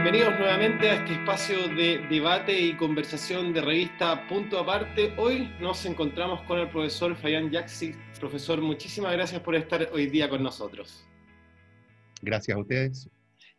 Bienvenidos 0.00 0.38
nuevamente 0.38 0.88
a 0.90 0.94
este 0.94 1.14
espacio 1.14 1.66
de 1.74 1.98
debate 2.08 2.56
y 2.56 2.76
conversación 2.76 3.52
de 3.52 3.60
revista 3.60 4.28
Punto 4.28 4.60
Aparte. 4.60 5.12
Hoy 5.16 5.50
nos 5.60 5.84
encontramos 5.86 6.40
con 6.42 6.60
el 6.60 6.68
profesor 6.70 7.16
Fabián 7.16 7.50
Yaxi. 7.50 7.94
Profesor, 8.20 8.60
muchísimas 8.60 9.12
gracias 9.12 9.40
por 9.40 9.56
estar 9.56 9.88
hoy 9.92 10.06
día 10.06 10.30
con 10.30 10.40
nosotros. 10.40 11.04
Gracias 12.22 12.56
a 12.56 12.60
ustedes. 12.60 13.10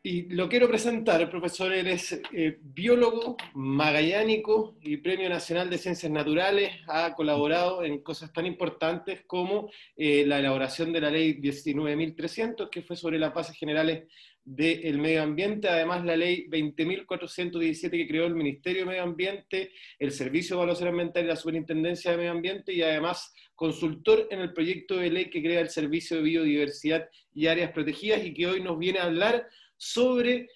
Y 0.02 0.34
lo 0.34 0.48
quiero 0.48 0.70
presentar, 0.70 1.30
profesor, 1.30 1.73
él 1.73 1.88
es 1.88 2.21
eh, 2.31 2.58
biólogo, 2.62 3.35
magallánico 3.53 4.77
y 4.81 4.95
Premio 4.95 5.27
Nacional 5.27 5.70
de 5.70 5.77
Ciencias 5.77 6.09
Naturales. 6.09 6.71
Ha 6.88 7.16
colaborado 7.16 7.84
en 7.84 8.02
cosas 8.02 8.31
tan 8.31 8.45
importantes 8.45 9.23
como 9.27 9.70
eh, 9.98 10.26
la 10.26 10.40
elaboración 10.40 10.94
de 10.94 11.02
la 11.02 11.12
ley 11.12 11.34
19.300, 11.41 12.70
que 12.70 12.81
fue 12.81 12.95
sobre 12.95 13.20
las 13.20 13.34
bases 13.34 13.58
generales 13.58 14.08
del 14.49 14.98
medio 14.98 15.21
ambiente, 15.21 15.70
además 15.70 16.03
la 16.03 16.16
ley 16.16 16.48
20.417 16.48 17.91
que 17.91 18.08
creó 18.08 18.26
el 18.26 18.34
Ministerio 18.34 18.81
de 18.81 18.88
Medio 18.88 19.03
Ambiente, 19.03 19.72
el 19.99 20.12
Servicio 20.12 20.55
de 20.55 20.63
Evaluación 20.63 20.89
Ambiental 20.89 21.23
y 21.23 21.27
la 21.27 21.35
Superintendencia 21.35 22.09
de 22.09 22.17
Medio 22.17 22.31
Ambiente, 22.31 22.73
y 22.73 22.81
además 22.81 23.31
consultor 23.53 24.27
en 24.31 24.39
el 24.39 24.52
proyecto 24.52 24.98
de 24.98 25.12
ley 25.12 25.30
que 25.30 25.44
crea 25.44 25.59
el 25.59 25.70
Servicio 25.70 26.17
de 26.17 26.23
Biodiversidad 26.23 27.08
y 27.31 27.45
Áreas 27.45 27.72
Protegidas 27.73 28.25
y 28.25 28.34
que 28.34 28.48
hoy 28.48 28.63
nos 28.63 28.80
viene 28.80 28.98
a 28.98 29.03
hablar 29.03 29.48
sobre 29.77 30.48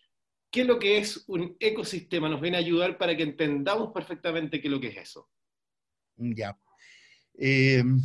qué 0.49 0.61
es 0.61 0.67
lo 0.67 0.79
que 0.79 0.97
es 0.97 1.23
un 1.27 1.55
ecosistema, 1.59 2.27
nos 2.27 2.41
viene 2.41 2.57
a 2.57 2.61
ayudar 2.61 2.97
para 2.97 3.15
que 3.15 3.23
entendamos 3.23 3.91
perfectamente 3.93 4.59
qué 4.59 4.69
es 4.69 4.71
lo 4.71 4.81
que 4.81 4.87
es 4.87 4.97
eso. 4.97 5.29
Ya. 6.17 6.57
Em, 7.35 7.99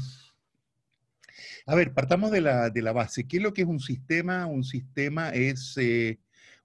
a 1.69 1.75
ver, 1.75 1.93
partamos 1.93 2.31
de 2.31 2.41
la, 2.41 2.93
base. 2.95 3.29
¿Qué 3.29 3.37
es 3.37 3.43
lo 3.43 3.53
que 3.53 3.61
es 3.61 3.69
un 3.69 3.79
sistema? 3.79 4.47
Un 4.47 4.65
sistema 4.65 5.29
es 5.35 5.77
eh, 5.77 6.19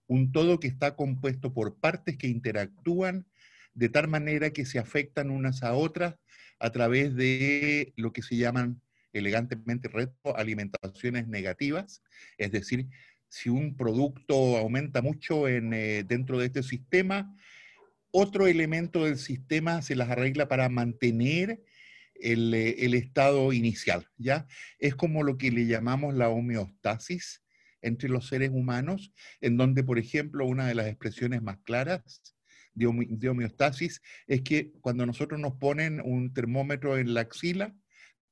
un 0.07 0.31
todo 0.31 0.61
que 0.61 0.69
está 0.69 0.95
compuesto 0.95 1.53
por 1.53 1.75
partes 1.75 2.17
que 2.17 2.29
interactúan 2.29 3.27
de 3.73 3.89
tal 3.89 4.07
manera 4.07 4.51
que 4.51 4.65
se 4.65 4.79
afectan 4.79 5.29
unas 5.29 5.61
a 5.61 5.73
otras 5.73 6.15
a 6.57 6.71
través 6.71 7.15
de 7.15 7.91
lo 7.97 8.13
que 8.13 8.21
se 8.21 8.37
llaman 8.37 8.81
elegantemente 9.11 9.89
retroalimentaciones 9.89 11.27
negativas, 11.27 12.01
es 12.37 12.53
decir, 12.53 12.87
si 13.27 13.49
un 13.49 13.75
producto 13.75 14.55
aumenta 14.55 15.01
mucho 15.01 15.49
en, 15.49 15.73
eh, 15.73 16.05
dentro 16.07 16.39
de 16.39 16.45
este 16.45 16.63
sistema, 16.63 17.35
otro 18.11 18.47
elemento 18.47 19.03
del 19.03 19.17
sistema 19.17 19.81
se 19.81 19.97
las 19.97 20.09
arregla 20.09 20.47
para 20.47 20.69
mantener 20.69 21.61
el, 22.23 22.53
eh, 22.53 22.85
el, 22.85 22.93
estado 22.93 23.53
inicial, 23.53 24.07
¿ya? 24.17 24.47
Es 24.79 24.95
como 24.95 25.23
lo 25.23 25.37
que 25.37 25.51
le 25.51 25.65
llamamos 25.65 26.15
la 26.15 26.29
homeostasis 26.29 27.43
entre 27.81 28.09
los 28.09 28.27
seres 28.27 28.49
humanos, 28.51 29.13
en 29.41 29.57
donde, 29.57 29.83
por 29.83 29.99
ejemplo, 29.99 30.45
una 30.45 30.67
de 30.67 30.75
las 30.75 30.87
expresiones 30.87 31.41
más 31.41 31.57
claras 31.63 32.21
de, 32.73 32.89
de 33.09 33.29
homeostasis 33.29 34.01
es 34.25 34.41
que 34.41 34.71
cuando 34.81 35.05
nosotros 35.05 35.39
nos 35.39 35.53
ponen 35.55 36.01
un 36.03 36.33
termómetro 36.33 36.97
en 36.97 37.13
la 37.13 37.21
axila, 37.21 37.75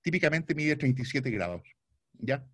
típicamente 0.01 0.55
mide 0.55 0.75
37 0.75 1.29
grados, 1.29 1.61
¿ya? 2.13 2.45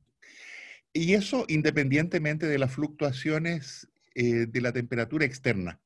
Y 0.93 1.13
eso 1.13 1.45
independientemente 1.47 2.47
de 2.47 2.57
las 2.57 2.73
fluctuaciones 2.73 3.87
eh, 4.15 4.47
de 4.47 4.61
la 4.61 4.73
temperatura 4.73 5.25
externa. 5.25 5.79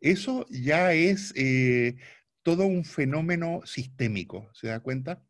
Eso 0.00 0.46
ya 0.48 0.94
es 0.94 1.34
eh, 1.36 1.96
todo 2.42 2.66
un 2.66 2.84
fenómeno 2.84 3.60
sistémico, 3.64 4.50
¿se 4.54 4.68
da 4.68 4.80
cuenta? 4.80 5.22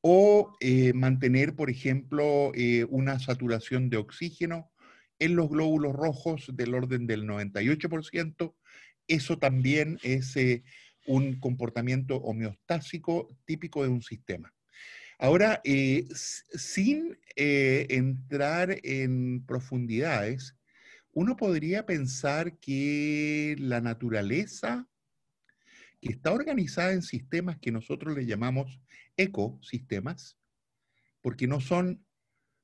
O 0.00 0.56
eh, 0.60 0.92
mantener, 0.92 1.54
por 1.56 1.70
ejemplo, 1.70 2.52
una 2.88 3.18
saturación 3.18 3.90
de 3.90 3.96
oxígeno 3.96 4.70
en 5.18 5.34
los 5.34 5.48
glóbulos 5.48 5.94
rojos 5.94 6.50
del 6.54 6.74
orden 6.74 7.06
del 7.06 7.24
98%. 7.24 8.54
Eso 9.08 9.38
también 9.38 9.98
es 10.02 10.34
un 11.06 11.40
comportamiento 11.40 12.16
homeostásico 12.16 13.36
típico 13.46 13.82
de 13.82 13.88
un 13.88 14.02
sistema. 14.02 14.52
Ahora, 15.18 15.62
sin 15.64 17.18
eh, 17.36 17.86
entrar 17.88 18.78
en 18.82 19.44
profundidades, 19.46 20.56
uno 21.12 21.36
podría 21.36 21.86
pensar 21.86 22.58
que 22.58 23.56
la 23.58 23.80
naturaleza, 23.80 24.86
que 26.00 26.10
está 26.10 26.32
organizada 26.32 26.92
en 26.92 27.02
sistemas 27.02 27.58
que 27.58 27.72
nosotros 27.72 28.16
le 28.16 28.26
llamamos 28.26 28.80
ecosistemas, 29.16 30.38
porque 31.20 31.46
no 31.46 31.60
son 31.60 32.04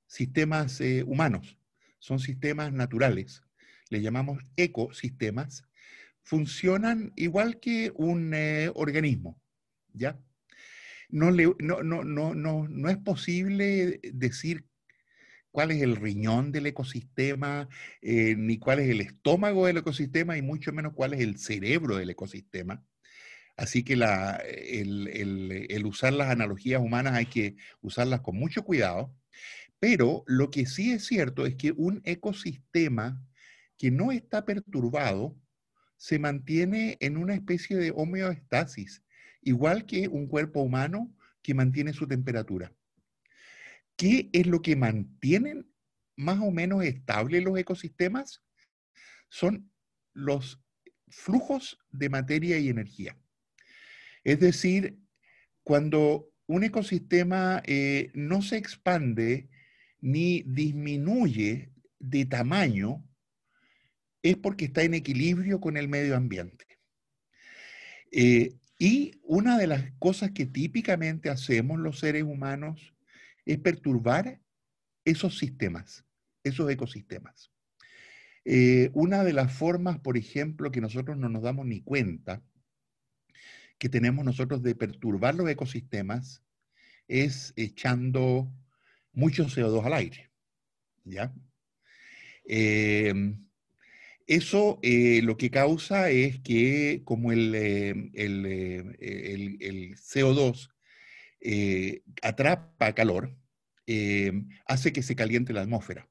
sistemas 0.07 0.81
eh, 0.81 1.03
humanos, 1.05 1.59
son 1.99 2.19
sistemas 2.19 2.73
naturales, 2.73 3.43
le 3.91 4.03
llamamos 4.03 4.43
ecosistemas, 4.57 5.65
funcionan 6.23 7.13
igual 7.17 7.61
que 7.61 7.93
un 7.95 8.33
eh, 8.35 8.71
organismo, 8.75 9.41
¿ya? 9.93 10.21
no, 11.13 11.31
no, 11.31 11.83
no, 11.83 12.05
no, 12.35 12.69
no 12.69 12.89
es 12.89 12.97
posible 12.97 14.01
decir 14.13 14.65
cuál 15.53 15.71
es 15.71 15.83
el 15.83 15.97
riñón 15.97 16.51
del 16.51 16.67
ecosistema, 16.67 17.69
eh, 18.01 18.35
ni 18.37 18.59
cuál 18.59 18.81
es 18.81 18.89
el 18.89 19.03
estómago 19.03 19.67
del 19.67 19.77
ecosistema, 19.77 20.37
y 20.37 20.43
mucho 20.43 20.73
menos 20.73 20.95
cuál 20.95 21.13
es 21.13 21.21
el 21.21 21.39
cerebro 21.39 21.97
del 21.97 22.11
ecosistema. 22.11 22.83
Así 23.57 23.85
que 23.85 23.95
el, 23.95 25.09
el, 25.69 25.87
usar 25.87 26.13
las 26.15 26.31
analogías 26.31 26.81
humanas 26.81 27.15
hay 27.15 27.27
que 27.27 27.57
usarlas 27.81 28.21
con 28.21 28.37
mucho 28.37 28.63
cuidado, 28.65 29.15
pero 29.79 30.25
lo 30.27 30.51
que 30.51 30.67
sí 30.67 30.93
es 30.93 31.05
cierto 31.05 31.45
es 31.45 31.57
que 31.57 31.73
un 31.73 32.01
ecosistema 32.05 33.23
que 33.77 33.91
no 33.91 34.13
está 34.13 34.45
perturbado 34.45 35.37
se 35.97 36.19
mantiene 36.19 36.97
en 37.01 37.17
una 37.17 37.35
especie 37.35 37.77
de 37.77 37.93
homeostasis, 37.95 39.03
igual 39.43 39.87
que 39.87 40.09
un 40.09 40.27
cuerpo 40.27 40.61
humano 40.61 41.15
que 41.43 41.55
mantiene 41.55 41.93
su 41.93 42.07
temperatura. 42.07 42.73
¿Qué 43.97 44.31
es 44.33 44.47
lo 44.47 44.63
que 44.63 44.77
mantienen 44.77 45.71
más 46.17 46.41
o 46.41 46.51
menos 46.51 46.85
estables 46.85 47.45
los 47.45 47.59
ecosistemas? 47.59 48.43
Son 49.29 49.71
los 50.13 50.61
flujos 51.09 51.79
de 51.91 52.09
materia 52.09 52.59
y 52.59 52.69
energía. 52.69 53.17
Es 54.25 54.41
decir, 54.41 54.99
cuando 55.63 56.31
un 56.47 56.65
ecosistema 56.65 57.63
eh, 57.67 58.11
no 58.15 58.43
se 58.43 58.57
expande 58.57 59.49
ni 60.01 60.43
disminuye 60.43 61.73
de 61.99 62.27
tamaño, 62.27 63.05
es 64.23 64.37
porque 64.37 64.67
está 64.67 64.83
en 64.83 64.95
equilibrio 64.95 65.61
con 65.61 65.77
el 65.77 65.89
medio 65.89 66.17
ambiente. 66.17 66.67
Eh, 68.11 68.57
y 68.79 69.21
una 69.23 69.59
de 69.59 69.67
las 69.67 69.93
cosas 69.99 70.33
que 70.33 70.47
típicamente 70.47 71.31
hacemos 71.31 71.79
los 71.79 71.99
seres 72.01 72.25
humanos 72.25 72.95
es 73.47 73.59
perturbar 73.59 74.41
esos 75.05 75.39
sistemas, 75.39 76.05
esos 76.45 76.71
ecosistemas. 76.71 77.53
Eh, 78.45 78.91
una 78.93 79.23
de 79.23 79.33
las 79.33 79.53
formas, 79.53 80.01
por 80.01 80.17
ejemplo, 80.17 80.71
que 80.71 80.81
nosotros 80.81 81.17
no 81.17 81.29
nos 81.29 81.43
damos 81.43 81.67
ni 81.67 81.81
cuenta 81.81 82.43
que 83.83 83.89
tenemos 83.89 84.25
nosotros 84.25 84.63
de 84.63 84.77
perturbar 84.77 85.35
los 85.35 85.51
ecosistemas 85.51 86.41
es 87.09 87.53
echando 87.57 88.49
mucho 89.13 89.47
CO2 89.47 89.85
al 89.85 89.95
aire. 89.95 90.31
¿Ya? 91.03 91.35
Eh, 92.45 93.13
eso 94.29 94.79
eh, 94.83 95.21
lo 95.25 95.37
que 95.37 95.51
causa 95.51 96.11
es 96.11 96.39
que 96.39 97.03
como 97.05 97.33
el, 97.33 97.53
eh, 97.57 98.13
eh, 98.15 99.95
CO2 99.97 100.69
atrapa 102.23 102.95
calor, 102.95 103.37
hace 104.65 104.93
que 104.93 105.03
se 105.03 105.17
caliente 105.17 105.53
la 105.53 105.63
atmósfera. 105.63 106.09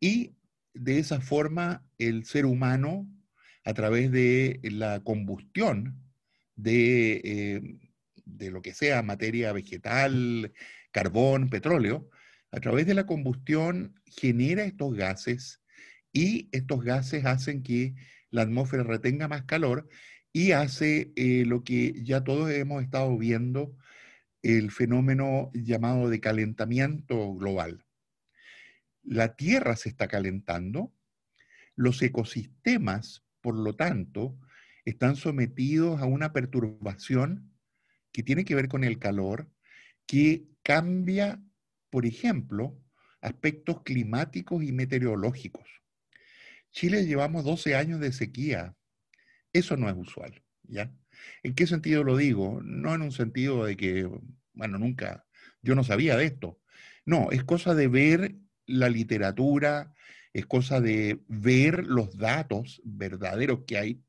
Y 0.00 0.34
de 0.74 0.98
esa 0.98 1.20
forma 1.20 1.86
el 1.98 2.24
ser 2.24 2.46
humano, 2.46 3.08
a 3.64 3.74
través 3.74 4.10
de 4.10 4.58
la 4.64 5.04
combustión 5.04 6.09
de, 6.62 7.78
de 8.24 8.50
lo 8.50 8.62
que 8.62 8.74
sea, 8.74 9.02
materia 9.02 9.52
vegetal, 9.52 10.52
carbón, 10.92 11.48
petróleo, 11.48 12.10
a 12.52 12.60
través 12.60 12.86
de 12.86 12.94
la 12.94 13.06
combustión 13.06 14.00
genera 14.06 14.64
estos 14.64 14.94
gases 14.94 15.62
y 16.12 16.48
estos 16.52 16.82
gases 16.82 17.24
hacen 17.24 17.62
que 17.62 17.94
la 18.30 18.42
atmósfera 18.42 18.82
retenga 18.82 19.28
más 19.28 19.44
calor 19.44 19.88
y 20.32 20.52
hace 20.52 21.12
eh, 21.16 21.44
lo 21.46 21.64
que 21.64 22.02
ya 22.02 22.22
todos 22.22 22.50
hemos 22.50 22.82
estado 22.82 23.16
viendo, 23.18 23.76
el 24.42 24.70
fenómeno 24.70 25.50
llamado 25.52 26.08
de 26.08 26.20
calentamiento 26.20 27.34
global. 27.34 27.84
La 29.02 29.34
Tierra 29.36 29.76
se 29.76 29.88
está 29.88 30.08
calentando, 30.08 30.92
los 31.74 32.00
ecosistemas, 32.02 33.24
por 33.40 33.54
lo 33.54 33.74
tanto, 33.74 34.38
están 34.90 35.16
sometidos 35.16 36.00
a 36.00 36.06
una 36.06 36.32
perturbación 36.32 37.52
que 38.12 38.22
tiene 38.22 38.44
que 38.44 38.54
ver 38.54 38.68
con 38.68 38.84
el 38.84 38.98
calor, 38.98 39.50
que 40.06 40.48
cambia, 40.62 41.42
por 41.90 42.06
ejemplo, 42.06 42.78
aspectos 43.20 43.82
climáticos 43.82 44.62
y 44.62 44.72
meteorológicos. 44.72 45.68
Chile 46.70 47.06
llevamos 47.06 47.44
12 47.44 47.74
años 47.74 48.00
de 48.00 48.12
sequía. 48.12 48.76
Eso 49.52 49.76
no 49.76 49.88
es 49.88 49.96
usual, 49.96 50.42
¿ya? 50.62 50.92
¿En 51.42 51.54
qué 51.54 51.66
sentido 51.66 52.04
lo 52.04 52.16
digo? 52.16 52.60
No 52.62 52.94
en 52.94 53.02
un 53.02 53.12
sentido 53.12 53.64
de 53.64 53.76
que, 53.76 54.08
bueno, 54.52 54.78
nunca, 54.78 55.26
yo 55.62 55.74
no 55.74 55.84
sabía 55.84 56.16
de 56.16 56.26
esto. 56.26 56.60
No, 57.04 57.30
es 57.30 57.44
cosa 57.44 57.74
de 57.74 57.88
ver 57.88 58.36
la 58.66 58.88
literatura, 58.88 59.94
es 60.32 60.46
cosa 60.46 60.80
de 60.80 61.20
ver 61.26 61.86
los 61.86 62.16
datos 62.16 62.80
verdaderos 62.84 63.64
que 63.66 63.78
hay 63.78 64.02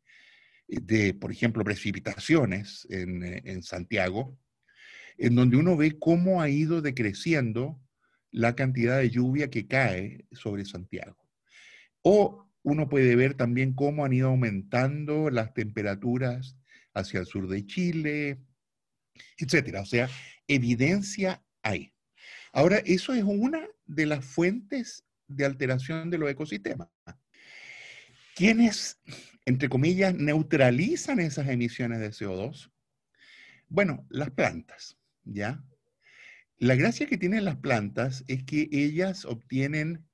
de, 0.79 1.13
por 1.13 1.31
ejemplo, 1.31 1.63
precipitaciones 1.63 2.87
en, 2.89 3.23
eh, 3.23 3.41
en 3.45 3.63
Santiago, 3.63 4.37
en 5.17 5.35
donde 5.35 5.57
uno 5.57 5.75
ve 5.75 5.99
cómo 5.99 6.41
ha 6.41 6.49
ido 6.49 6.81
decreciendo 6.81 7.81
la 8.31 8.55
cantidad 8.55 8.97
de 8.97 9.09
lluvia 9.09 9.49
que 9.49 9.67
cae 9.67 10.25
sobre 10.31 10.65
Santiago. 10.65 11.17
O 12.01 12.49
uno 12.63 12.87
puede 12.87 13.15
ver 13.15 13.33
también 13.33 13.73
cómo 13.73 14.05
han 14.05 14.13
ido 14.13 14.29
aumentando 14.29 15.29
las 15.29 15.53
temperaturas 15.53 16.55
hacia 16.93 17.19
el 17.19 17.25
sur 17.25 17.47
de 17.47 17.65
Chile, 17.65 18.39
etcétera. 19.37 19.81
O 19.81 19.85
sea, 19.85 20.09
evidencia 20.47 21.43
hay. 21.61 21.93
Ahora, 22.53 22.77
eso 22.85 23.13
es 23.13 23.23
una 23.23 23.67
de 23.85 24.05
las 24.05 24.23
fuentes 24.25 25.05
de 25.27 25.45
alteración 25.45 26.09
de 26.09 26.17
los 26.17 26.29
ecosistemas. 26.29 26.89
¿Quiénes, 28.41 28.99
entre 29.45 29.69
comillas, 29.69 30.15
neutralizan 30.15 31.19
esas 31.19 31.47
emisiones 31.47 31.99
de 31.99 32.09
CO2? 32.09 32.71
Bueno, 33.69 34.07
las 34.09 34.31
plantas, 34.31 34.97
¿ya? 35.23 35.63
La 36.57 36.73
gracia 36.73 37.05
que 37.05 37.19
tienen 37.19 37.45
las 37.45 37.57
plantas 37.57 38.23
es 38.27 38.43
que 38.43 38.67
ellas 38.71 39.25
obtienen 39.25 40.09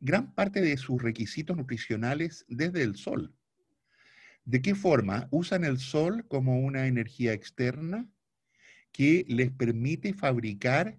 gran 0.00 0.34
parte 0.34 0.62
de 0.62 0.78
sus 0.78 1.02
requisitos 1.02 1.54
nutricionales 1.54 2.46
desde 2.48 2.84
el 2.84 2.96
sol. 2.96 3.36
¿De 4.46 4.62
qué 4.62 4.74
forma? 4.74 5.28
Usan 5.30 5.64
el 5.64 5.78
sol 5.78 6.26
como 6.28 6.58
una 6.58 6.86
energía 6.86 7.34
externa 7.34 8.08
que 8.92 9.26
les 9.28 9.50
permite 9.50 10.14
fabricar 10.14 10.98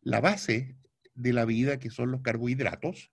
la 0.00 0.22
base 0.22 0.78
de 1.12 1.34
la 1.34 1.44
vida, 1.44 1.78
que 1.78 1.90
son 1.90 2.12
los 2.12 2.22
carbohidratos. 2.22 3.12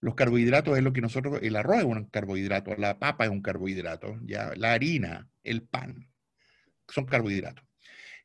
Los 0.00 0.14
carbohidratos 0.14 0.78
es 0.78 0.82
lo 0.82 0.92
que 0.92 1.02
nosotros, 1.02 1.40
el 1.42 1.56
arroz 1.56 1.78
es 1.78 1.84
un 1.84 2.04
carbohidrato, 2.04 2.74
la 2.76 2.98
papa 2.98 3.24
es 3.24 3.30
un 3.30 3.42
carbohidrato, 3.42 4.18
¿ya? 4.22 4.52
la 4.56 4.72
harina, 4.72 5.28
el 5.44 5.62
pan, 5.62 6.10
son 6.88 7.04
carbohidratos. 7.04 7.64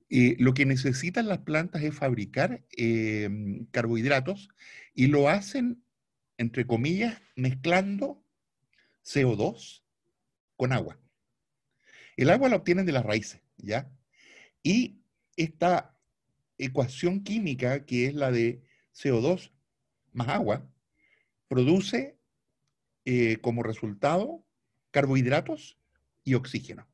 Lo 0.10 0.54
que 0.54 0.66
necesitan 0.66 1.28
las 1.28 1.40
plantas 1.40 1.84
es 1.84 1.94
fabricar 1.94 2.64
em, 2.72 3.66
carbohidratos 3.72 4.50
y 4.94 5.08
lo 5.08 5.28
hacen, 5.28 5.84
entre 6.38 6.66
comillas, 6.66 7.22
mezclando 7.36 8.24
CO2 9.04 9.84
con 10.56 10.72
agua. 10.72 10.98
El 12.16 12.30
agua 12.30 12.50
la 12.50 12.56
obtienen 12.56 12.86
de 12.86 12.94
las 12.94 13.06
raíces, 13.06 13.42
¿ya? 13.58 13.92
Y 14.64 15.02
esta 15.36 15.98
ecuación 16.58 17.24
química, 17.24 17.86
que 17.86 18.08
es 18.08 18.14
la 18.14 18.32
de 18.32 18.62
CO2 18.94 19.52
más 20.14 20.30
agua, 20.30 20.70
produce 21.48 22.18
eh, 23.06 23.38
como 23.38 23.64
resultado 23.64 24.46
carbohidratos 24.92 25.78
y 26.24 26.34
oxígeno, 26.34 26.88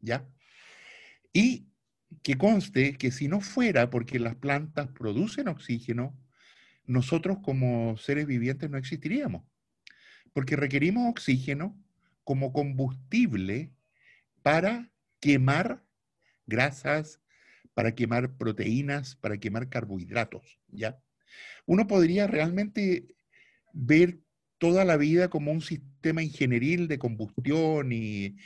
¿ya? 0.00 0.28
Y 1.32 1.68
que 2.22 2.36
conste 2.36 2.96
que 2.96 3.10
si 3.10 3.28
no 3.28 3.40
fuera 3.40 3.88
porque 3.88 4.18
las 4.18 4.34
plantas 4.34 4.88
producen 4.88 5.48
oxígeno, 5.48 6.18
nosotros 6.84 7.38
como 7.42 7.96
seres 7.96 8.26
vivientes 8.26 8.68
no 8.68 8.78
existiríamos, 8.78 9.44
porque 10.32 10.56
requerimos 10.56 11.08
oxígeno 11.08 11.78
como 12.24 12.52
combustible 12.52 13.72
para 14.42 14.90
quemar 15.20 15.84
grasas, 16.46 17.20
para 17.74 17.94
quemar 17.94 18.36
proteínas, 18.36 19.16
para 19.16 19.38
quemar 19.38 19.68
carbohidratos, 19.68 20.58
¿ya? 20.68 21.00
Uno 21.64 21.86
podría 21.86 22.26
realmente 22.26 23.14
ver 23.72 24.20
toda 24.58 24.84
la 24.84 24.96
vida 24.96 25.28
como 25.28 25.52
un 25.52 25.62
sistema 25.62 26.22
ingenieril 26.22 26.88
de 26.88 26.98
combustión 26.98 27.92
y, 27.92 28.36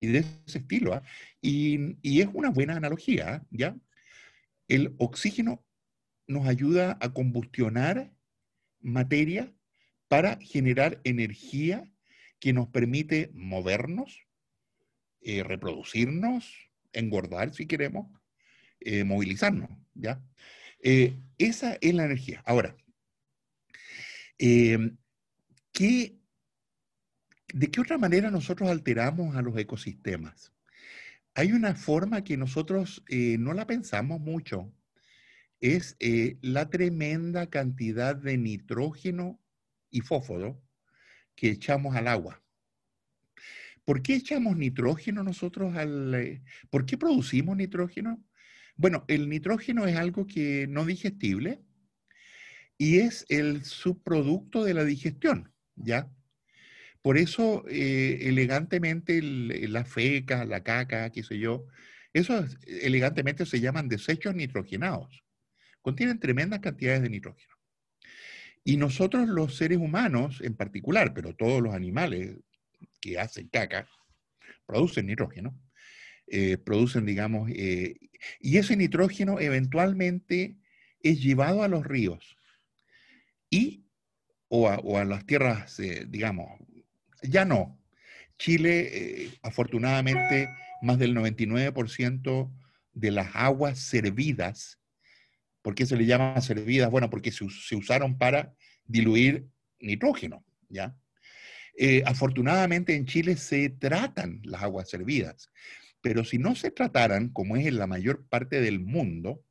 de 0.00 0.18
ese 0.46 0.58
estilo. 0.58 0.94
¿ah? 0.94 1.02
Y, 1.40 2.20
es 2.20 2.28
una 2.32 2.50
buena 2.50 2.76
analogía, 2.76 3.34
¿ah? 3.34 3.46
¿ya? 3.50 3.76
El 4.68 4.94
oxígeno 4.98 5.64
nos 6.26 6.46
ayuda 6.46 6.98
a 7.00 7.12
combustionar 7.12 8.12
materia 8.80 9.52
para 10.08 10.38
generar 10.40 11.00
energía 11.04 11.84
que 12.40 12.52
nos 12.52 12.68
permite 12.68 13.30
movernos, 13.34 14.26
eh, 15.20 15.44
reproducirnos, 15.44 16.70
engordar 16.92 17.54
si 17.54 17.66
queremos, 17.66 18.06
eh, 18.80 19.04
movilizarnos, 19.04 19.70
¿ya? 19.94 20.20
Eh, 20.82 21.16
esa 21.38 21.78
es 21.80 21.94
la 21.94 22.04
energía. 22.04 22.42
Ahora, 22.44 22.76
¿qué 25.72 26.22
¿De 27.52 27.70
qué 27.70 27.82
otra 27.82 27.98
manera 27.98 28.30
nosotros 28.30 28.70
alteramos 28.70 29.36
a 29.36 29.42
los 29.42 29.56
ecosistemas? 29.58 30.52
Hay 31.34 31.52
una 31.52 31.74
forma 31.74 32.24
que 32.24 32.38
nosotros 32.38 33.04
eh, 33.08 33.36
no 33.38 33.52
la 33.52 33.66
pensamos 33.66 34.20
mucho, 34.20 34.72
es 35.60 35.96
eh, 36.00 36.38
la 36.40 36.70
tremenda 36.70 37.50
cantidad 37.50 38.16
de 38.16 38.38
nitrógeno 38.38 39.38
y 39.90 40.00
fósforo 40.00 40.62
que 41.34 41.50
echamos 41.50 41.94
al 41.94 42.08
agua. 42.08 42.42
¿Por 43.84 44.02
qué 44.02 44.14
echamos 44.14 44.56
nitrógeno 44.56 45.22
nosotros 45.22 45.76
al... 45.76 46.14
Eh, 46.14 46.42
¿Por 46.70 46.86
qué 46.86 46.96
producimos 46.96 47.54
nitrógeno? 47.56 48.24
Bueno, 48.76 49.04
el 49.08 49.28
nitrógeno 49.28 49.86
es 49.86 49.96
algo 49.96 50.26
que 50.26 50.66
no 50.68 50.86
digestible 50.86 51.60
y 52.82 52.98
es 52.98 53.24
el 53.28 53.64
subproducto 53.64 54.64
de 54.64 54.74
la 54.74 54.84
digestión, 54.84 55.52
¿ya? 55.76 56.10
Por 57.00 57.16
eso, 57.16 57.64
eh, 57.68 58.18
elegantemente, 58.22 59.22
la 59.22 59.84
feca, 59.84 60.44
la 60.44 60.64
caca, 60.64 61.10
qué 61.10 61.22
sé 61.22 61.38
yo, 61.38 61.64
esos 62.12 62.58
elegantemente 62.66 63.46
se 63.46 63.60
llaman 63.60 63.88
desechos 63.88 64.34
nitrogenados. 64.34 65.22
Contienen 65.80 66.18
tremendas 66.18 66.58
cantidades 66.58 67.02
de 67.02 67.10
nitrógeno. 67.10 67.54
Y 68.64 68.78
nosotros 68.78 69.28
los 69.28 69.54
seres 69.54 69.78
humanos 69.78 70.40
en 70.42 70.56
particular, 70.56 71.14
pero 71.14 71.36
todos 71.36 71.62
los 71.62 71.74
animales 71.74 72.36
que 73.00 73.16
hacen 73.16 73.46
caca, 73.46 73.88
producen 74.66 75.06
nitrógeno, 75.06 75.56
eh, 76.26 76.56
producen, 76.58 77.06
digamos, 77.06 77.48
eh, 77.54 77.94
y 78.40 78.56
ese 78.56 78.76
nitrógeno 78.76 79.38
eventualmente 79.38 80.56
es 81.00 81.22
llevado 81.22 81.62
a 81.62 81.68
los 81.68 81.86
ríos 81.86 82.36
y 83.52 83.84
o 84.48 84.68
a, 84.68 85.04
las 85.04 85.24
tierras, 85.24 85.80
digamos, 86.08 86.58
ya 87.22 87.44
no. 87.44 87.78
Chile, 88.38 88.88
eh, 88.92 89.30
afortunadamente, 89.42 90.48
más 90.82 90.98
del 90.98 91.14
99% 91.14 92.50
de 92.92 93.10
las 93.10 93.34
aguas 93.34 93.78
servidas, 93.78 94.80
¿por 95.62 95.74
qué 95.74 95.86
se 95.86 95.96
le 95.96 96.06
llama 96.06 96.40
servidas? 96.40 96.90
Bueno, 96.90 97.08
porque 97.08 97.30
se, 97.30 97.44
usaron 97.76 98.18
para 98.18 98.54
diluir 98.84 99.46
nitrógeno, 99.78 100.44
¿ya? 100.68 100.96
Eh, 101.78 102.02
afortunadamente 102.04 102.94
en 102.94 103.06
Chile 103.06 103.36
se 103.36 103.70
tratan 103.70 104.40
las 104.44 104.62
aguas 104.62 104.90
servidas, 104.90 105.50
pero 106.02 106.24
si 106.24 106.36
no 106.36 106.54
se 106.54 106.70
trataran, 106.70 107.28
como 107.28 107.56
es 107.56 107.66
en 107.66 107.78
la 107.78 107.86
mayor 107.86 108.26
parte 108.26 108.60
del 108.60 108.80
mundo, 108.80 109.42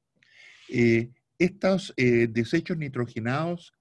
eh, 0.70 1.10
estos 1.39 1.93
desechos 1.98 2.77
nitrogenados 2.77 3.74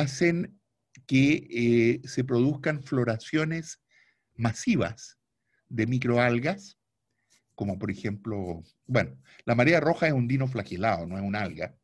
hacen 0.00 0.58
que 1.06 1.46
eh, 1.50 2.08
se 2.08 2.24
produzcan 2.24 2.82
floraciones 2.82 3.80
masivas 4.34 5.18
de 5.68 5.86
microalgas, 5.86 6.78
como 7.54 7.78
por 7.78 7.90
ejemplo, 7.90 8.62
bueno, 8.86 9.16
la 9.44 9.54
marea 9.54 9.80
roja 9.80 10.06
es 10.06 10.12
un 10.12 10.28
dino 10.28 10.46
flagelado, 10.46 11.06
no 11.06 11.16
es 11.16 11.24
un 11.24 11.36
alga, 11.36 11.74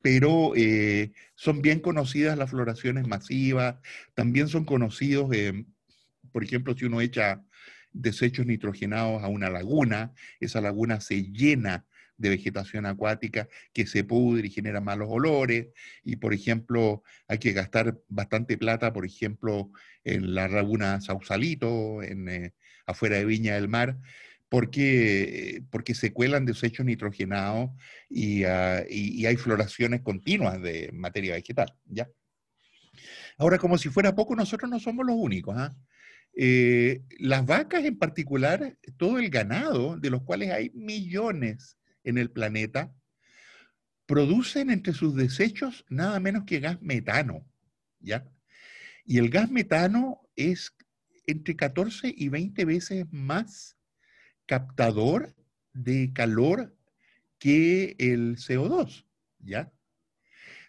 pero 0.00 0.52
eh, 0.56 1.12
son 1.34 1.62
bien 1.62 1.80
conocidas 1.80 2.38
las 2.38 2.50
floraciones 2.50 3.06
masivas, 3.06 3.76
también 4.14 4.48
son 4.48 4.64
conocidos, 4.64 5.30
eh, 5.32 5.66
por 6.32 6.42
ejemplo, 6.42 6.74
si 6.74 6.86
uno 6.86 7.00
echa 7.00 7.44
desechos 7.92 8.46
nitrogenados 8.46 9.22
a 9.22 9.28
una 9.28 9.50
laguna, 9.50 10.12
esa 10.40 10.60
laguna 10.60 11.00
se 11.00 11.24
llena 11.24 11.86
de 12.22 12.30
vegetación 12.30 12.86
acuática 12.86 13.48
que 13.74 13.86
se 13.86 14.04
pudre 14.04 14.46
y 14.46 14.50
genera 14.50 14.80
malos 14.80 15.08
olores. 15.10 15.68
Y, 16.04 16.16
por 16.16 16.32
ejemplo, 16.32 17.02
hay 17.28 17.38
que 17.38 17.52
gastar 17.52 17.98
bastante 18.08 18.56
plata, 18.56 18.92
por 18.92 19.04
ejemplo, 19.04 19.70
en 20.04 20.34
la 20.34 20.48
laguna 20.48 21.00
Sausalito, 21.00 22.02
en, 22.02 22.28
eh, 22.28 22.54
afuera 22.86 23.16
de 23.16 23.24
Viña 23.24 23.54
del 23.54 23.68
Mar, 23.68 23.98
porque, 24.48 25.62
porque 25.70 25.94
se 25.94 26.12
cuelan 26.12 26.46
desechos 26.46 26.86
nitrogenados 26.86 27.70
y, 28.08 28.44
ah, 28.44 28.84
y, 28.88 29.26
hay 29.26 29.36
floraciones 29.36 30.02
continuas 30.02 30.60
de 30.62 30.90
materia 30.92 31.34
vegetal. 31.34 31.74
¿ya? 31.86 32.08
Ahora, 33.38 33.58
como 33.58 33.78
si 33.78 33.88
fuera 33.88 34.14
poco, 34.14 34.36
nosotros 34.36 34.70
no 34.70 34.78
somos 34.78 35.06
los 35.06 35.16
únicos. 35.16 35.56
¿ah? 35.56 35.74
Eh, 36.34 37.02
las 37.18 37.44
vacas 37.44 37.84
en 37.84 37.98
particular, 37.98 38.76
todo 38.96 39.18
el 39.18 39.28
ganado, 39.28 39.96
de 39.98 40.10
los 40.10 40.22
cuales 40.22 40.50
hay 40.50 40.70
millones 40.74 41.76
en 42.04 42.18
el 42.18 42.30
planeta, 42.30 42.94
producen 44.06 44.70
entre 44.70 44.92
sus 44.92 45.14
desechos 45.14 45.84
nada 45.88 46.20
menos 46.20 46.44
que 46.44 46.60
gas 46.60 46.80
metano, 46.82 47.46
¿ya? 48.00 48.28
Y 49.04 49.18
el 49.18 49.30
gas 49.30 49.50
metano 49.50 50.20
es 50.36 50.74
entre 51.26 51.56
14 51.56 52.12
y 52.16 52.28
20 52.28 52.64
veces 52.64 53.06
más 53.10 53.76
captador 54.46 55.34
de 55.72 56.12
calor 56.12 56.76
que 57.38 57.96
el 57.98 58.36
CO2, 58.36 59.06
¿ya? 59.38 59.72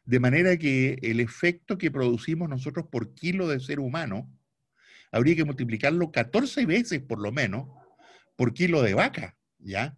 De 0.05 0.19
manera 0.19 0.57
que 0.57 0.99
el 1.01 1.19
efecto 1.19 1.77
que 1.77 1.91
producimos 1.91 2.49
nosotros 2.49 2.87
por 2.91 3.13
kilo 3.13 3.47
de 3.47 3.59
ser 3.59 3.79
humano 3.79 4.31
habría 5.11 5.35
que 5.35 5.45
multiplicarlo 5.45 6.11
14 6.11 6.65
veces 6.65 7.01
por 7.01 7.19
lo 7.19 7.31
menos 7.31 7.69
por 8.35 8.53
kilo 8.53 8.81
de 8.81 8.93
vaca, 8.93 9.37
¿ya? 9.59 9.97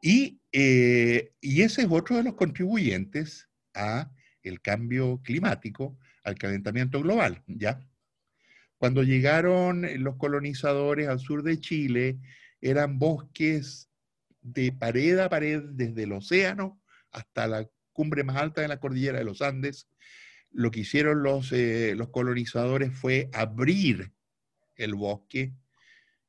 Y, 0.00 0.40
eh, 0.52 1.32
y 1.40 1.62
ese 1.62 1.82
es 1.82 1.88
otro 1.90 2.16
de 2.16 2.24
los 2.24 2.34
contribuyentes 2.34 3.48
a 3.74 4.10
el 4.42 4.60
cambio 4.60 5.20
climático, 5.22 5.98
al 6.24 6.36
calentamiento 6.36 7.00
global, 7.00 7.42
¿ya? 7.46 7.80
Cuando 8.76 9.02
llegaron 9.02 9.86
los 10.02 10.16
colonizadores 10.16 11.08
al 11.08 11.18
sur 11.18 11.42
de 11.42 11.58
Chile, 11.58 12.18
eran 12.60 12.98
bosques 12.98 13.90
de 14.40 14.72
pared 14.72 15.18
a 15.18 15.28
pared 15.28 15.62
desde 15.62 16.04
el 16.04 16.12
océano 16.12 16.80
hasta 17.10 17.46
la 17.46 17.68
cumbre 17.92 18.22
más 18.22 18.36
alta 18.36 18.60
de 18.60 18.68
la 18.68 18.78
cordillera 18.78 19.18
de 19.18 19.24
los 19.24 19.42
Andes. 19.42 19.88
Lo 20.50 20.70
que 20.70 20.80
hicieron 20.80 21.22
los, 21.22 21.52
eh, 21.52 21.94
los 21.96 22.10
colonizadores 22.10 22.96
fue 22.96 23.28
abrir 23.32 24.12
el 24.76 24.94
bosque, 24.94 25.52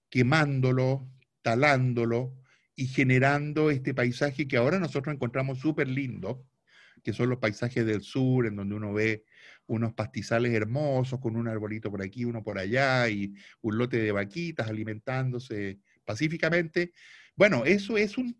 quemándolo, 0.09 1.07
talándolo 1.43 2.38
y 2.79 2.87
generando 2.87 3.71
este 3.71 3.93
paisaje 3.93 4.47
que 4.47 4.55
ahora 4.55 4.79
nosotros 4.79 5.13
encontramos 5.13 5.59
súper 5.59 5.89
lindo, 5.89 6.45
que 7.03 7.11
son 7.11 7.29
los 7.29 7.39
paisajes 7.39 7.85
del 7.85 8.01
sur, 8.01 8.47
en 8.47 8.55
donde 8.55 8.73
uno 8.73 8.93
ve 8.93 9.25
unos 9.67 9.93
pastizales 9.93 10.53
hermosos 10.53 11.19
con 11.19 11.35
un 11.35 11.49
arbolito 11.49 11.91
por 11.91 12.01
aquí, 12.01 12.23
uno 12.23 12.41
por 12.41 12.57
allá 12.57 13.09
y 13.09 13.33
un 13.59 13.77
lote 13.77 13.97
de 13.97 14.13
vaquitas 14.13 14.69
alimentándose 14.69 15.79
pacíficamente. 16.05 16.93
Bueno, 17.35 17.65
eso 17.65 17.97
es 17.97 18.17
un 18.17 18.39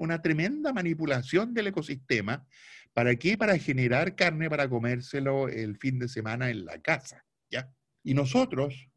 una 0.00 0.22
tremenda 0.22 0.72
manipulación 0.72 1.54
del 1.54 1.68
ecosistema. 1.68 2.44
¿Para 2.92 3.14
qué? 3.14 3.38
Para 3.38 3.56
generar 3.58 4.16
carne 4.16 4.50
para 4.50 4.68
comérselo 4.68 5.48
el 5.48 5.76
fin 5.76 6.00
de 6.00 6.08
semana 6.08 6.50
en 6.50 6.64
la 6.64 6.80
casa. 6.80 7.24
¿ya? 7.48 7.70
Y 8.02 8.14
nosotros, 8.14 8.88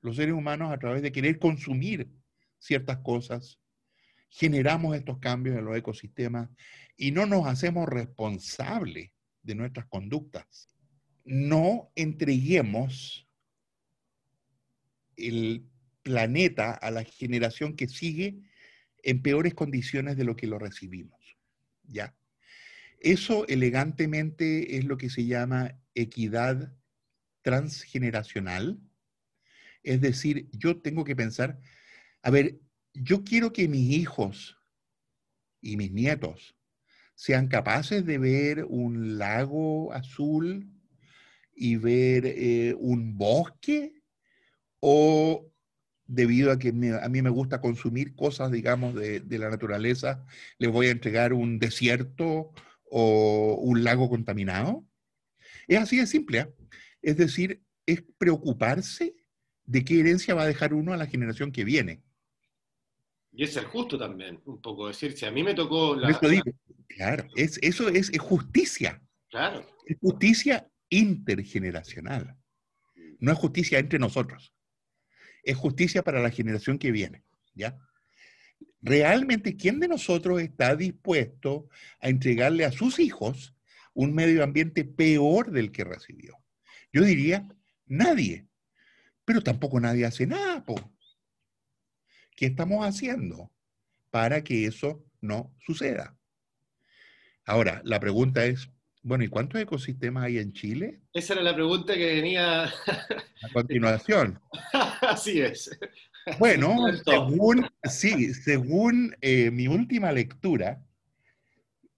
los 0.00 0.16
seres 0.16 0.34
humanos, 0.34 0.72
a 0.72 0.78
través 0.78 1.02
de 1.02 1.12
querer 1.12 1.38
consumir 1.38 2.08
ciertas 2.58 2.98
cosas, 2.98 3.61
generamos 4.32 4.96
estos 4.96 5.18
cambios 5.18 5.56
en 5.56 5.64
los 5.64 5.76
ecosistemas 5.76 6.50
y 6.96 7.12
no 7.12 7.26
nos 7.26 7.46
hacemos 7.46 7.88
responsables 7.88 9.10
de 9.42 9.54
nuestras 9.54 9.86
conductas 9.86 10.72
no 11.24 11.92
entreguemos 11.94 13.28
el 15.16 15.68
planeta 16.02 16.72
a 16.72 16.90
la 16.90 17.04
generación 17.04 17.76
que 17.76 17.88
sigue 17.88 18.40
en 19.02 19.22
peores 19.22 19.54
condiciones 19.54 20.16
de 20.16 20.24
lo 20.24 20.36
que 20.36 20.46
lo 20.46 20.58
recibimos. 20.58 21.20
¿Ya? 21.84 22.16
Eso 22.98 23.46
elegantemente 23.48 24.78
es 24.78 24.84
lo 24.84 24.96
que 24.96 25.10
se 25.10 25.26
llama 25.26 25.78
equidad 25.94 26.74
transgeneracional. 27.42 28.80
Es 29.82 30.00
decir, 30.00 30.48
yo 30.52 30.80
tengo 30.80 31.04
que 31.04 31.16
pensar, 31.16 31.60
a 32.22 32.30
ver, 32.30 32.60
yo 32.94 33.24
quiero 33.24 33.52
que 33.52 33.68
mis 33.68 33.90
hijos 33.90 34.56
y 35.60 35.76
mis 35.76 35.92
nietos 35.92 36.56
sean 37.14 37.48
capaces 37.48 38.04
de 38.04 38.18
ver 38.18 38.64
un 38.64 39.18
lago 39.18 39.92
azul 39.92 40.68
y 41.54 41.76
ver 41.76 42.26
eh, 42.26 42.74
un 42.78 43.16
bosque 43.16 44.02
o 44.80 45.48
debido 46.06 46.50
a 46.50 46.58
que 46.58 46.68
a 46.70 47.08
mí 47.08 47.22
me 47.22 47.30
gusta 47.30 47.60
consumir 47.60 48.14
cosas, 48.14 48.50
digamos, 48.50 48.94
de, 48.94 49.20
de, 49.20 49.38
la 49.38 49.48
naturaleza, 49.48 50.26
les 50.58 50.70
voy 50.70 50.88
a 50.88 50.90
entregar 50.90 51.32
un 51.32 51.58
desierto 51.58 52.52
o 52.90 53.54
un 53.62 53.84
lago 53.84 54.10
contaminado? 54.10 54.86
Es 55.66 55.78
así 55.78 55.96
de 55.96 56.06
simple. 56.06 56.40
¿ah? 56.40 56.50
Es 57.00 57.16
decir, 57.16 57.62
es 57.86 58.02
preocuparse 58.18 59.16
de 59.64 59.84
qué 59.84 60.00
herencia 60.00 60.34
va 60.34 60.42
a 60.42 60.46
dejar 60.46 60.74
uno 60.74 60.92
a 60.92 60.98
la 60.98 61.06
generación 61.06 61.52
que 61.52 61.64
viene. 61.64 62.02
Y 63.32 63.44
es 63.44 63.54
ser 63.54 63.64
justo 63.64 63.98
también, 63.98 64.40
un 64.44 64.60
poco 64.60 64.88
decir, 64.88 65.16
si 65.16 65.24
a 65.24 65.30
mí 65.30 65.42
me 65.42 65.54
tocó 65.54 65.96
la... 65.96 66.10
Eso 66.10 66.28
digo, 66.28 66.44
claro, 66.88 67.26
es, 67.34 67.58
eso 67.62 67.88
es, 67.88 68.10
es 68.10 68.20
justicia. 68.20 69.02
Claro. 69.30 69.66
Es 69.86 69.96
justicia 69.98 70.70
intergeneracional. 70.90 72.36
No 73.18 73.32
es 73.32 73.38
justicia 73.38 73.78
entre 73.78 73.98
nosotros. 73.98 74.52
Es 75.42 75.56
justicia 75.56 76.02
para 76.02 76.20
la 76.20 76.30
generación 76.30 76.78
que 76.78 76.92
viene. 76.92 77.24
¿Ya? 77.54 77.78
Realmente, 78.82 79.56
¿quién 79.56 79.80
de 79.80 79.88
nosotros 79.88 80.40
está 80.42 80.76
dispuesto 80.76 81.68
a 82.00 82.08
entregarle 82.08 82.64
a 82.64 82.72
sus 82.72 82.98
hijos 82.98 83.54
un 83.94 84.14
medio 84.14 84.42
ambiente 84.42 84.84
peor 84.84 85.52
del 85.52 85.72
que 85.72 85.84
recibió? 85.84 86.36
Yo 86.92 87.02
diría, 87.02 87.48
nadie. 87.86 88.46
Pero 89.24 89.40
tampoco 89.40 89.80
nadie 89.80 90.04
hace 90.04 90.26
nada. 90.26 90.64
¿Qué 92.36 92.46
estamos 92.46 92.84
haciendo 92.86 93.50
para 94.10 94.42
que 94.42 94.66
eso 94.66 95.04
no 95.20 95.54
suceda? 95.64 96.16
Ahora, 97.44 97.82
la 97.84 97.98
pregunta 98.00 98.44
es, 98.44 98.68
bueno, 99.02 99.24
¿y 99.24 99.28
cuántos 99.28 99.60
ecosistemas 99.60 100.24
hay 100.24 100.38
en 100.38 100.52
Chile? 100.52 101.00
Esa 101.12 101.34
era 101.34 101.42
la 101.42 101.54
pregunta 101.54 101.94
que 101.94 102.06
venía 102.06 102.64
a 102.64 102.72
continuación. 103.52 104.40
Así 105.00 105.40
es. 105.40 105.70
Bueno, 106.38 106.76
según, 107.04 107.68
sí, 107.84 108.32
según 108.32 109.16
eh, 109.20 109.50
mi 109.50 109.66
última 109.66 110.12
lectura, 110.12 110.84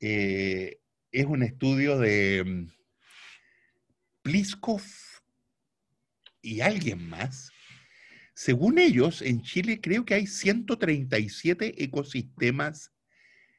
eh, 0.00 0.78
es 1.12 1.26
un 1.26 1.42
estudio 1.42 1.98
de 1.98 2.42
mm, 2.44 2.68
Pliskov 4.22 4.82
y 6.42 6.60
alguien 6.60 7.08
más. 7.08 7.50
Según 8.34 8.78
ellos, 8.78 9.22
en 9.22 9.42
Chile 9.42 9.80
creo 9.80 10.04
que 10.04 10.14
hay 10.14 10.26
137 10.26 11.84
ecosistemas 11.84 12.92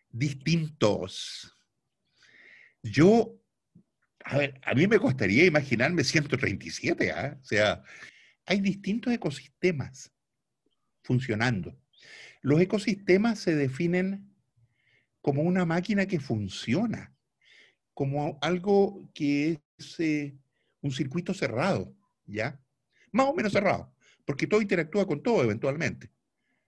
distintos. 0.10 1.58
Yo, 2.84 3.42
a 4.26 4.38
ver, 4.38 4.60
a 4.64 4.74
mí 4.74 4.86
me 4.86 5.00
costaría 5.00 5.46
imaginarme 5.46 6.04
137, 6.04 7.12
¿ah? 7.12 7.38
O 7.42 7.46
sea, 7.46 7.84
hay 8.46 8.60
distintos 8.60 9.14
ecosistemas 9.14 10.12
funcionando. 11.04 11.80
Los 12.42 12.60
ecosistemas 12.60 13.40
se 13.40 13.56
definen 13.56 14.30
como 15.22 15.42
una 15.42 15.66
máquina 15.66 16.06
que 16.06 16.20
funciona, 16.20 17.16
como 17.94 18.38
algo 18.42 19.10
que 19.14 19.62
es 19.78 20.00
eh, 20.00 20.38
un 20.82 20.92
circuito 20.92 21.34
cerrado, 21.34 21.96
¿ya? 22.26 22.60
Más 23.12 23.28
o 23.28 23.34
menos 23.34 23.54
cerrado, 23.54 23.95
porque 24.26 24.48
todo 24.48 24.62
interactúa 24.62 25.08
con 25.08 25.22
todo 25.22 25.44
eventualmente. 25.44 26.10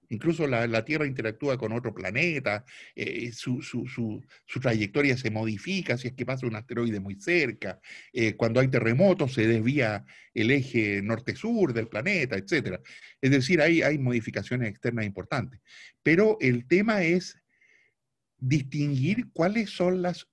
Incluso 0.09 0.47
la, 0.47 0.85
Tierra 0.85 1.05
interactúa 1.05 1.57
con 1.57 1.73
otro 1.73 1.93
planeta, 1.93 2.63
eh, 2.95 3.31
su, 3.33 4.23
trayectoria 4.61 5.17
se 5.17 5.29
modifica 5.29 5.97
si 5.97 6.07
es 6.07 6.13
que 6.13 6.25
pasa 6.25 6.47
un 6.47 6.55
asteroide 6.55 6.99
muy 6.99 7.15
cerca, 7.15 7.79
eh, 8.13 8.35
cuando 8.35 8.59
hay 8.61 8.69
terremotos 8.69 9.33
se 9.33 9.47
desvía 9.47 10.05
el 10.33 10.51
eje 10.51 11.01
norte-sur 11.01 11.73
del 11.73 11.89
planeta, 11.89 12.37
etc. 12.37 12.79
Es 13.19 13.31
decir, 13.31 13.61
hay, 13.61 13.81
hay 13.81 13.97
modificaciones 13.97 14.69
externas 14.69 15.05
importantes. 15.05 15.59
Pero 16.03 16.37
el 16.39 16.67
tema 16.67 17.03
es 17.03 17.37
distinguir 18.37 19.29
cuáles 19.33 19.71
son 19.71 20.01
las 20.01 20.27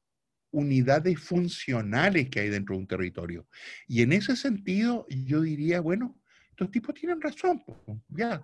unidades 0.53 1.19
funcionales 1.19 2.29
que 2.31 2.41
hay 2.41 2.49
dentro 2.49 2.77
de 2.77 2.83
un 2.83 2.87
territorio. 2.87 3.49
Y 3.89 4.03
en 4.03 4.13
ese 4.13 4.37
sentido, 4.37 5.05
yo 5.09 5.41
diría, 5.41 5.81
bueno, 5.81 6.17
estos 6.55 6.71
tipos 6.71 6.95
tienen 6.95 7.21
razón, 7.21 7.65
ya, 8.09 8.41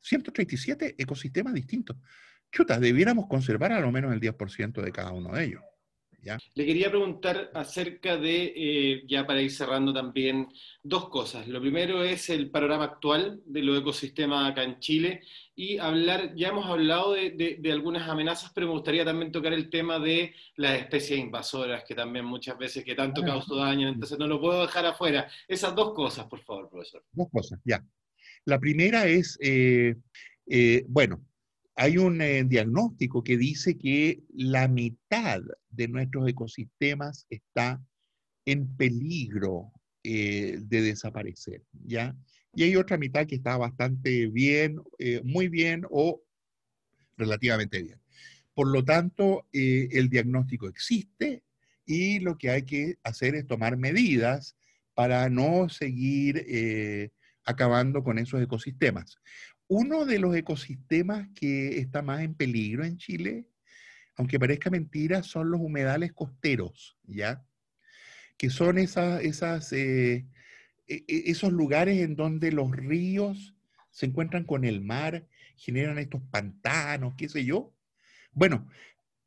137 0.00 0.94
ecosistemas 0.96 1.52
distintos. 1.52 1.96
Chuta, 2.52 2.78
debiéramos 2.78 3.26
conservar 3.26 3.72
a 3.72 3.80
lo 3.80 3.90
menos 3.90 4.12
el 4.12 4.20
10% 4.20 4.80
de 4.80 4.92
cada 4.92 5.10
uno 5.10 5.32
de 5.32 5.44
ellos. 5.44 5.62
¿ya? 6.22 6.38
Le 6.54 6.64
quería 6.64 6.88
preguntar 6.88 7.50
acerca 7.52 8.16
de, 8.16 8.52
eh, 8.54 9.02
ya 9.08 9.26
para 9.26 9.42
ir 9.42 9.50
cerrando 9.50 9.92
también, 9.92 10.46
dos 10.84 11.08
cosas. 11.08 11.48
Lo 11.48 11.60
primero 11.60 12.04
es 12.04 12.30
el 12.30 12.48
panorama 12.48 12.84
actual 12.84 13.42
de 13.44 13.62
los 13.62 13.80
ecosistemas 13.80 14.52
acá 14.52 14.62
en 14.62 14.78
Chile 14.78 15.22
y 15.58 15.78
hablar, 15.78 16.34
ya 16.36 16.48
hemos 16.48 16.66
hablado 16.66 17.14
de, 17.14 17.58
algunas 17.72 18.06
amenazas, 18.06 18.52
pero 18.54 18.66
me 18.66 18.74
gustaría 18.74 19.06
también 19.06 19.32
tocar 19.32 19.54
el 19.54 19.70
tema 19.70 19.98
de 19.98 20.34
las 20.56 20.78
especies 20.78 21.18
invasoras, 21.18 21.82
que 21.82 21.94
también 21.94 22.26
muchas 22.26 22.58
veces 22.58 22.84
que 22.84 22.94
tanto 22.94 23.22
causan 23.22 23.56
daño, 23.56 23.88
entonces 23.88 24.18
no 24.18 24.26
lo 24.26 24.38
puedo 24.38 24.60
dejar 24.60 24.84
afuera. 24.84 25.26
Esas 25.48 25.74
dos 25.74 25.94
cosas, 25.94 26.26
por 26.26 26.40
favor, 26.42 26.68
profesor. 26.68 27.02
Dos 27.10 27.28
cosas, 27.32 27.58
ya. 27.64 27.82
La 28.44 28.60
primera 28.60 29.06
es, 29.06 29.38
eh, 29.40 29.96
eh, 30.46 30.84
bueno, 30.88 31.24
hay 31.74 31.96
un 31.96 32.20
eh, 32.20 32.44
diagnóstico 32.44 33.24
que 33.24 33.38
dice 33.38 33.78
que 33.78 34.24
la 34.34 34.68
mitad 34.68 35.40
de 35.70 35.88
nuestros 35.88 36.28
ecosistemas 36.28 37.26
está 37.30 37.82
en 38.44 38.76
peligro 38.76 39.72
de 40.04 40.60
desaparecer, 40.68 41.64
¿ya? 41.84 42.14
Y 42.56 42.64
hay 42.64 42.74
otra 42.74 42.96
mitad 42.96 43.26
que 43.26 43.36
está 43.36 43.56
bastante 43.58 44.26
bien, 44.28 44.82
muy 45.22 45.48
bien 45.48 45.86
o 45.90 46.22
relativamente 47.16 47.82
bien. 47.82 48.00
Por 48.54 48.68
lo 48.68 48.82
tanto, 48.82 49.46
el 49.52 50.08
diagnóstico 50.08 50.66
existe 50.66 51.42
y 51.84 52.18
lo 52.20 52.38
que 52.38 52.50
hay 52.50 52.62
que 52.62 52.96
hacer 53.04 53.34
es 53.34 53.46
tomar 53.46 53.76
medidas 53.76 54.56
para 54.94 55.28
no 55.28 55.68
seguir 55.68 57.12
acabando 57.44 58.02
con 58.02 58.18
esos 58.18 58.42
ecosistemas. 58.42 59.18
Uno 59.68 60.06
de 60.06 60.18
los 60.18 60.34
ecosistemas 60.34 61.28
que 61.34 61.78
está 61.78 62.00
más 62.00 62.22
en 62.22 62.34
peligro 62.34 62.84
en 62.84 62.96
Chile, 62.96 63.46
aunque 64.16 64.38
parezca 64.38 64.70
mentira, 64.70 65.22
son 65.22 65.50
los 65.50 65.60
humedales 65.60 66.14
costeros, 66.14 66.96
¿ya? 67.04 67.44
Que 68.38 68.48
son 68.48 68.78
esas, 68.78 69.22
esas, 69.22 69.72
eh, 69.74 70.26
esos 70.86 71.52
lugares 71.52 72.00
en 72.00 72.16
donde 72.16 72.52
los 72.52 72.70
ríos 72.70 73.54
se 73.90 74.06
encuentran 74.06 74.44
con 74.44 74.64
el 74.64 74.80
mar, 74.80 75.26
generan 75.56 75.98
estos 75.98 76.22
pantanos, 76.30 77.14
qué 77.16 77.28
sé 77.28 77.44
yo. 77.44 77.74
Bueno, 78.32 78.68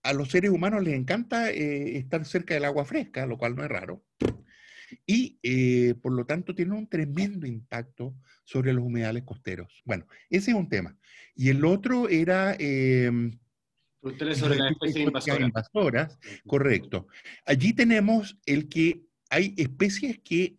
a 0.03 0.13
los 0.13 0.29
seres 0.29 0.51
humanos 0.51 0.83
les 0.83 0.93
encanta 0.93 1.51
eh, 1.51 1.97
estar 1.97 2.23
cerca 2.25 2.53
del 2.53 2.65
agua 2.65 2.85
fresca, 2.85 3.25
lo 3.25 3.37
cual 3.37 3.55
no 3.55 3.63
es 3.63 3.69
raro 3.69 4.03
y 5.05 5.39
eh, 5.43 5.95
por 6.01 6.13
lo 6.13 6.25
tanto 6.25 6.55
tiene 6.55 6.73
un 6.73 6.87
tremendo 6.87 7.45
impacto 7.45 8.15
sobre 8.43 8.73
los 8.73 8.83
humedales 8.83 9.23
costeros. 9.23 9.81
Bueno, 9.85 10.07
ese 10.29 10.51
es 10.51 10.57
un 10.57 10.69
tema. 10.69 10.97
Y 11.35 11.49
el 11.49 11.63
otro 11.65 12.09
era... 12.09 12.55
Eh, 12.59 13.11
sobre 14.01 14.55
las 14.55 14.71
especies 14.71 15.09
invasoras. 15.41 16.17
Correcto. 16.47 17.07
Allí 17.45 17.73
tenemos 17.73 18.39
el 18.45 18.69
que 18.69 19.03
hay 19.29 19.53
especies 19.57 20.19
que 20.19 20.57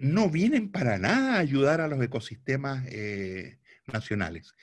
no 0.00 0.30
vienen 0.30 0.70
para 0.70 0.98
nada 0.98 1.34
a 1.36 1.40
ayudar 1.40 1.80
a 1.80 1.88
los 1.88 2.02
ecosistemas 2.02 2.84
eh, 2.88 3.58
nacionales. 3.86 4.54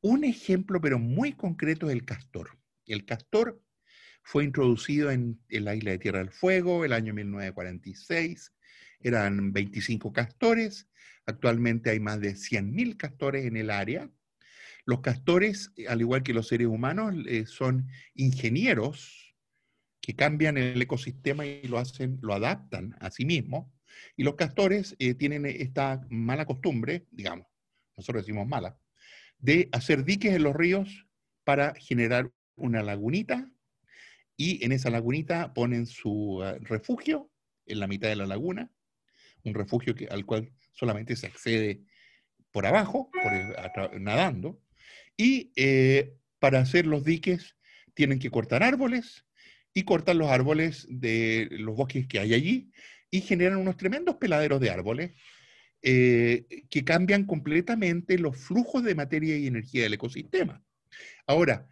Un 0.00 0.24
ejemplo, 0.24 0.80
pero 0.80 0.98
muy 0.98 1.32
concreto, 1.32 1.88
es 1.88 1.92
el 1.92 2.04
castor. 2.04 2.58
El 2.86 3.04
castor 3.04 3.62
fue 4.22 4.44
introducido 4.44 5.10
en, 5.10 5.40
la 5.48 5.74
isla 5.74 5.92
de 5.92 5.98
Tierra 5.98 6.18
del 6.20 6.30
Fuego 6.30 6.84
el 6.84 6.92
año 6.92 7.14
1946. 7.14 8.52
Eran 9.00 9.52
25 9.52 10.12
castores. 10.12 10.88
Actualmente 11.26 11.90
hay 11.90 12.00
más 12.00 12.20
de 12.20 12.34
100.000 12.34 12.96
castores 12.96 13.46
en 13.46 13.56
el 13.56 13.70
área. 13.70 14.10
Los 14.86 15.00
castores, 15.00 15.72
al 15.88 16.00
igual 16.00 16.22
que 16.22 16.34
los 16.34 16.48
seres 16.48 16.66
humanos, 16.66 17.14
eh, 17.26 17.46
son 17.46 17.88
ingenieros 18.14 19.29
que 20.00 20.14
cambian 20.14 20.56
el 20.56 20.80
ecosistema 20.80 21.46
y 21.46 21.66
lo 21.68 21.78
hacen, 21.78 22.18
lo 22.22 22.34
adaptan 22.34 22.96
a 23.00 23.10
sí 23.10 23.24
mismos. 23.24 23.66
Y 24.16 24.24
los 24.24 24.34
castores 24.34 24.96
eh, 24.98 25.14
tienen 25.14 25.46
esta 25.46 26.06
mala 26.08 26.46
costumbre, 26.46 27.06
digamos, 27.10 27.46
nosotros 27.96 28.24
decimos 28.24 28.46
mala, 28.46 28.78
de 29.38 29.68
hacer 29.72 30.04
diques 30.04 30.34
en 30.34 30.42
los 30.42 30.54
ríos 30.54 31.06
para 31.44 31.74
generar 31.74 32.30
una 32.56 32.82
lagunita 32.82 33.50
y 34.36 34.64
en 34.64 34.72
esa 34.72 34.90
lagunita 34.90 35.52
ponen 35.52 35.86
su 35.86 36.40
eh, 36.42 36.58
refugio 36.60 37.30
en 37.66 37.80
la 37.80 37.86
mitad 37.86 38.08
de 38.08 38.16
la 38.16 38.26
laguna, 38.26 38.70
un 39.44 39.54
refugio 39.54 39.94
que, 39.94 40.06
al 40.06 40.24
cual 40.24 40.52
solamente 40.72 41.16
se 41.16 41.26
accede 41.26 41.82
por 42.50 42.66
abajo, 42.66 43.10
por, 43.12 44.00
nadando, 44.00 44.60
y 45.16 45.52
eh, 45.56 46.14
para 46.38 46.60
hacer 46.60 46.86
los 46.86 47.04
diques 47.04 47.56
tienen 47.94 48.18
que 48.18 48.30
cortar 48.30 48.62
árboles 48.62 49.26
y 49.74 49.84
cortan 49.84 50.18
los 50.18 50.30
árboles 50.30 50.86
de 50.88 51.48
los 51.52 51.76
bosques 51.76 52.06
que 52.06 52.18
hay 52.18 52.34
allí 52.34 52.70
y 53.10 53.20
generan 53.20 53.58
unos 53.58 53.76
tremendos 53.76 54.16
peladeros 54.16 54.60
de 54.60 54.70
árboles 54.70 55.12
eh, 55.82 56.46
que 56.68 56.84
cambian 56.84 57.24
completamente 57.24 58.18
los 58.18 58.36
flujos 58.36 58.84
de 58.84 58.94
materia 58.94 59.36
y 59.36 59.46
energía 59.46 59.84
del 59.84 59.94
ecosistema. 59.94 60.62
Ahora, 61.26 61.68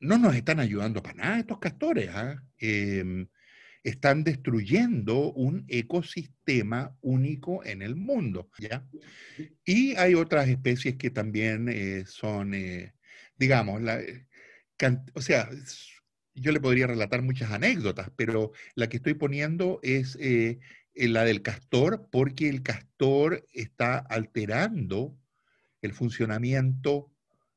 no 0.00 0.18
nos 0.18 0.34
están 0.34 0.60
ayudando 0.60 1.02
para 1.02 1.14
nada 1.14 1.38
estos 1.38 1.58
castores. 1.58 2.10
¿ah? 2.12 2.42
Em, 2.58 3.28
están 3.82 4.22
destruyendo 4.24 5.32
un 5.32 5.64
ecosistema 5.68 6.96
único 7.00 7.64
en 7.64 7.82
el 7.82 7.96
mundo. 7.96 8.50
¿ya? 8.58 8.86
Y 9.64 9.96
hay 9.96 10.14
otras 10.14 10.48
especies 10.48 10.96
que 10.96 11.10
también 11.10 11.68
eh, 11.68 12.04
son, 12.06 12.54
eh, 12.54 12.94
digamos, 13.36 13.82
eh, 13.82 14.26
o 15.14 15.20
sea, 15.20 15.48
yo 16.34 16.52
le 16.52 16.60
podría 16.60 16.86
relatar 16.86 17.22
muchas 17.22 17.50
anécdotas, 17.50 18.10
pero 18.16 18.52
la 18.74 18.88
que 18.88 18.98
estoy 18.98 19.14
poniendo 19.14 19.80
es 19.82 20.18
la 20.94 21.24
del 21.24 21.42
castor, 21.42 22.08
porque 22.10 22.48
el 22.48 22.62
castor 22.62 23.46
está 23.52 23.98
alterando 23.98 25.16
el 25.82 25.92
funcionamiento 25.92 27.10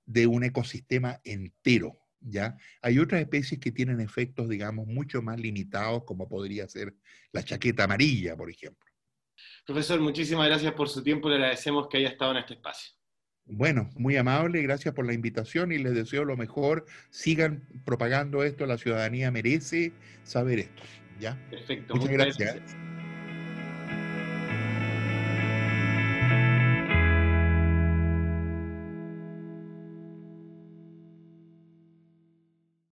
de 0.05 0.27
un 0.27 0.43
ecosistema 0.43 1.21
entero. 1.23 1.99
¿ya? 2.19 2.57
Hay 2.81 2.99
otras 2.99 3.21
especies 3.21 3.59
que 3.59 3.71
tienen 3.71 4.01
efectos, 4.01 4.49
digamos, 4.49 4.88
mucho 4.88 5.21
más 5.21 5.39
limitados, 5.39 6.03
como 6.05 6.27
podría 6.27 6.67
ser 6.67 6.95
la 7.31 7.43
chaqueta 7.43 7.83
amarilla, 7.83 8.35
por 8.35 8.49
ejemplo. 8.49 8.89
Profesor, 9.65 9.99
muchísimas 9.99 10.47
gracias 10.47 10.73
por 10.73 10.89
su 10.89 11.03
tiempo, 11.03 11.29
le 11.29 11.35
agradecemos 11.35 11.88
que 11.88 11.97
haya 11.97 12.09
estado 12.09 12.31
en 12.31 12.38
este 12.38 12.53
espacio. 12.53 12.94
Bueno, 13.47 13.89
muy 13.95 14.17
amable, 14.17 14.62
gracias 14.63 14.93
por 14.93 15.05
la 15.05 15.13
invitación 15.13 15.71
y 15.71 15.77
les 15.77 15.93
deseo 15.93 16.25
lo 16.25 16.36
mejor. 16.36 16.86
Sigan 17.12 17.62
propagando 17.86 18.43
esto, 18.43 18.65
la 18.65 18.77
ciudadanía 18.77 19.29
merece 19.31 19.93
saber 20.23 20.60
esto. 20.60 20.84
¿ya? 21.19 21.38
Perfecto, 21.49 21.95
muchas, 21.95 22.12
gracias. 22.12 22.75